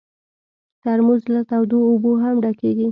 ترموز 0.81 1.21
له 1.33 1.41
تودو 1.49 1.77
اوبو 1.89 2.11
هم 2.23 2.35
ډکېږي. 2.43 2.79